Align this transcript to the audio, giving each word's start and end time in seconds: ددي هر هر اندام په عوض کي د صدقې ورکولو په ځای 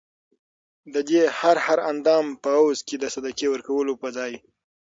ددي 0.93 1.21
هر 1.39 1.57
هر 1.65 1.79
اندام 1.91 2.25
په 2.43 2.49
عوض 2.57 2.79
کي 2.87 2.95
د 2.99 3.05
صدقې 3.15 3.47
ورکولو 3.49 3.93
په 4.01 4.07
ځای 4.17 4.33